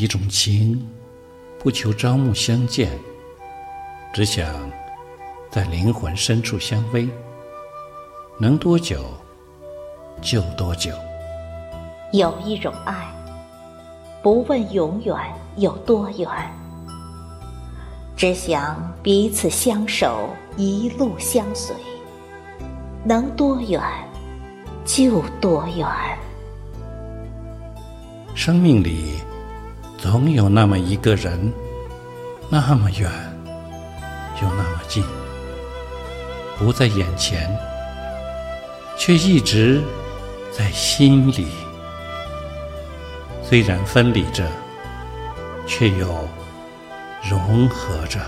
[0.00, 0.82] 一种情，
[1.58, 2.90] 不求朝暮相见，
[4.14, 4.46] 只想
[5.50, 7.06] 在灵魂深处相偎，
[8.38, 9.04] 能多久
[10.22, 10.90] 就多久。
[12.14, 12.96] 有一种爱，
[14.22, 15.14] 不问永远
[15.56, 16.26] 有多远，
[18.16, 21.76] 只想彼此相守，一路相随，
[23.04, 23.78] 能多远
[24.86, 25.86] 就多远。
[28.34, 29.16] 生命里
[30.02, 31.52] 总有那么一个人，
[32.48, 33.10] 那么远
[34.40, 35.04] 又那么近，
[36.58, 37.54] 不在眼前，
[38.96, 39.82] 却一直
[40.50, 41.48] 在心里。
[43.42, 44.48] 虽然分离着，
[45.66, 46.08] 却又
[47.28, 48.20] 融合着。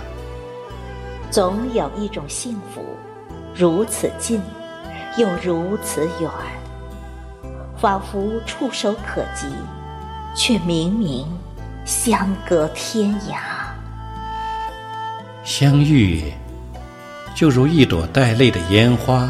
[1.30, 2.84] 总有一种幸福，
[3.54, 4.42] 如此近，
[5.16, 6.30] 又如此远，
[7.78, 9.46] 仿佛触手可及。
[10.34, 11.26] 却明明
[11.84, 13.38] 相隔天涯。
[15.44, 16.32] 相遇
[17.34, 19.28] 就如一朵带泪的烟花，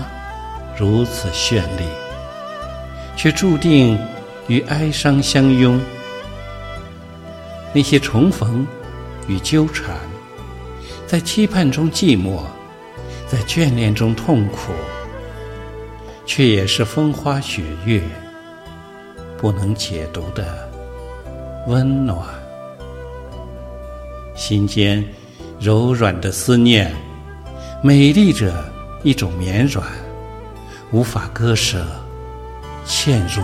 [0.77, 1.84] 如此绚丽，
[3.17, 3.98] 却注定
[4.48, 5.80] 与哀伤相拥。
[7.73, 8.67] 那些重逢
[9.27, 9.97] 与纠缠，
[11.06, 12.42] 在期盼中寂寞，
[13.27, 14.73] 在眷恋中痛苦，
[16.27, 18.03] 却也是风花雪月
[19.39, 20.70] 不能解读的。
[21.69, 22.27] 温暖，
[24.45, 25.05] 心间
[25.61, 26.93] 柔软的思念，
[27.81, 28.53] 美丽着
[29.05, 29.87] 一种绵软，
[30.91, 31.87] 无法割舍，
[32.85, 33.41] 嵌入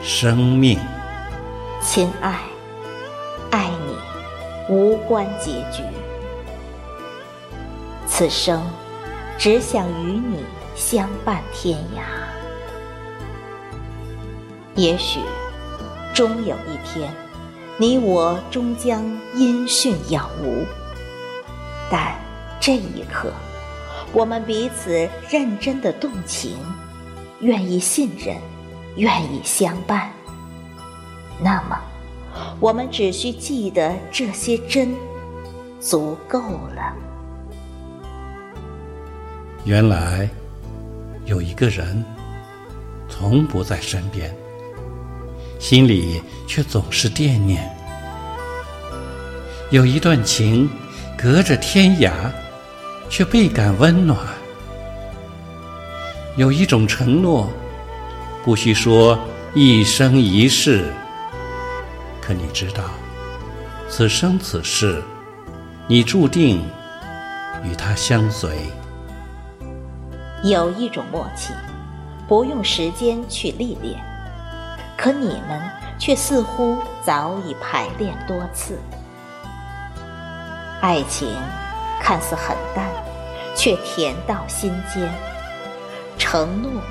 [0.00, 0.78] 生命。
[1.82, 2.38] 亲爱，
[3.50, 5.82] 爱你，无关结局。
[8.06, 8.62] 此生
[9.36, 10.44] 只想与你
[10.76, 12.02] 相伴天涯。
[14.76, 15.18] 也许。
[16.14, 17.12] 终有一天，
[17.80, 19.04] 你我终将
[19.36, 20.66] 音讯杳无。
[21.88, 22.14] 但
[22.60, 23.32] 这一刻，
[24.12, 26.58] 我们彼此认真的动情，
[27.38, 28.36] 愿意信任，
[28.96, 30.10] 愿意相伴。
[31.40, 31.78] 那么，
[32.58, 34.92] 我们只需记得这些真，
[35.78, 36.92] 足够了。
[39.64, 40.28] 原来，
[41.26, 42.04] 有一个人，
[43.08, 44.34] 从不在身边。
[45.58, 47.68] 心里却总是惦念，
[49.70, 50.70] 有一段情，
[51.16, 52.12] 隔着天涯，
[53.10, 54.16] 却倍感温暖；
[56.36, 57.50] 有一种承诺，
[58.44, 59.18] 不需说
[59.52, 60.92] 一生一世，
[62.20, 62.84] 可你知道，
[63.88, 65.02] 此生此世，
[65.88, 66.62] 你注定
[67.64, 68.56] 与他相随。
[70.44, 71.52] 有一种默契，
[72.28, 73.98] 不用时间去历练。
[74.98, 75.62] 可你们
[75.96, 78.76] 却似乎早已排练多次，
[80.82, 81.32] 爱情
[82.02, 82.84] 看似很淡，
[83.54, 85.08] 却甜到心间；
[86.18, 86.82] 承诺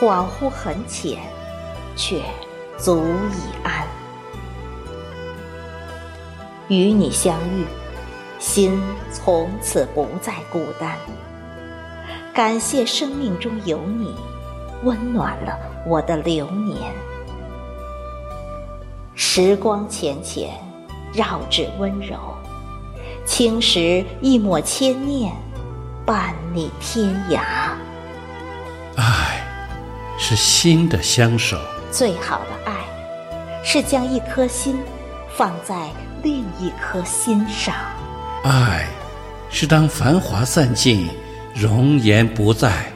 [0.00, 1.20] 恍惚很浅，
[1.94, 2.20] 却
[2.76, 3.86] 足以安。
[6.66, 7.64] 与你相遇，
[8.40, 8.82] 心
[9.12, 10.96] 从此不再孤单。
[12.34, 14.16] 感谢生命中有你，
[14.82, 16.92] 温暖了我的流年。
[19.18, 20.50] 时光浅浅，
[21.14, 22.18] 绕指温柔，
[23.24, 25.32] 青石一抹千念，
[26.04, 27.40] 伴你天涯。
[28.94, 29.42] 爱，
[30.18, 31.58] 是心的相守。
[31.90, 34.78] 最好的爱，是将一颗心
[35.34, 35.88] 放在
[36.22, 37.74] 另一颗心上。
[38.44, 38.86] 爱，
[39.48, 41.08] 是当繁华散尽，
[41.54, 42.92] 容颜不在，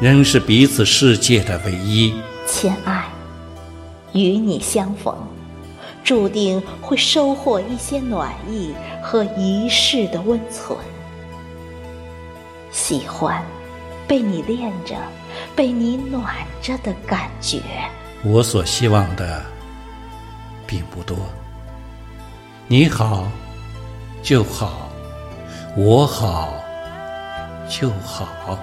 [0.00, 2.14] 仍是彼此世界的唯一。
[2.46, 3.04] 亲爱，
[4.14, 5.14] 与你相逢。
[6.04, 10.78] 注定会收获一些暖意和一世的温存。
[12.70, 13.42] 喜欢
[14.06, 14.94] 被你恋着、
[15.56, 17.62] 被你暖着的感觉。
[18.22, 19.42] 我所希望的
[20.66, 21.16] 并不多。
[22.66, 23.24] 你好
[24.22, 24.88] 就好，
[25.76, 26.52] 我好
[27.68, 28.58] 就好。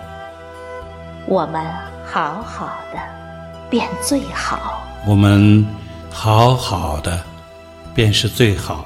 [1.27, 1.65] 我们
[2.05, 2.99] 好好的，
[3.69, 4.83] 便最好。
[5.07, 5.65] 我们
[6.11, 7.30] 好好的。
[7.93, 8.85] 便是最好。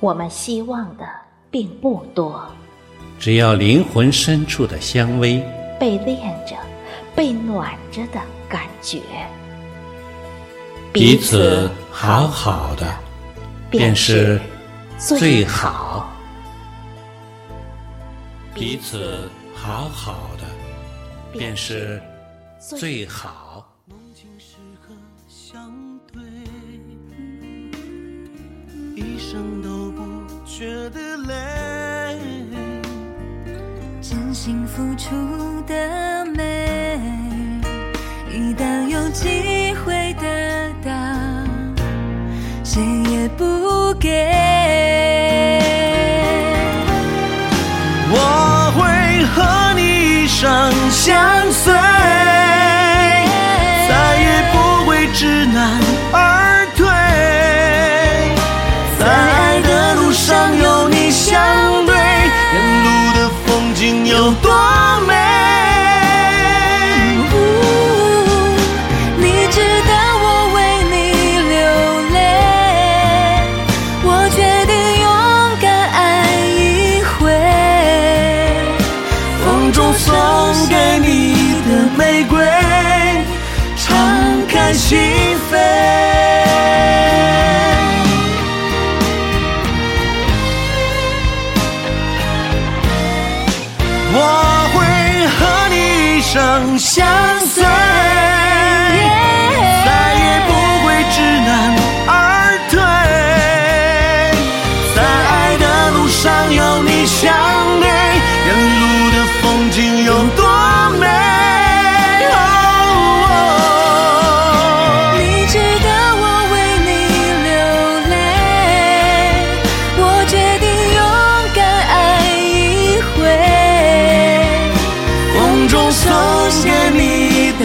[0.00, 1.06] 我们希望的
[1.50, 2.44] 并不多，
[3.18, 5.42] 只要灵魂深处的香味，
[5.80, 6.56] 被恋着、
[7.14, 9.00] 被暖着的感觉，
[10.92, 12.86] 彼此好好的，
[13.70, 14.40] 便是
[14.98, 16.10] 最好。
[18.54, 20.44] 彼此好好的，
[21.32, 22.00] 便是
[22.58, 23.66] 最好。
[29.14, 30.02] 一生都不
[30.44, 32.18] 觉得累。
[34.02, 35.14] 真心付出
[35.68, 36.98] 的美，
[38.28, 40.90] 一旦有机会得到，
[42.64, 44.10] 谁也不给。
[48.10, 51.72] 我会和你一生相随，
[84.76, 84.98] 心
[85.50, 85.94] 扉。
[94.16, 94.18] 我
[94.72, 97.06] 会和你一生相
[97.40, 97.64] 随，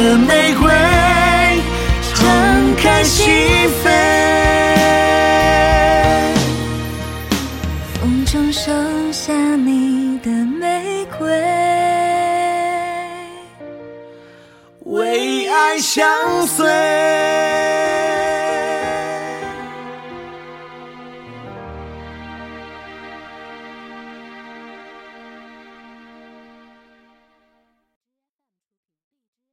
[0.09, 0.67] 的玫瑰，
[2.15, 3.31] 敞开心
[3.83, 3.85] 扉。
[7.93, 8.71] 风中收
[9.11, 11.29] 下你的玫瑰。
[14.85, 16.03] 为爱相
[16.47, 16.65] 随。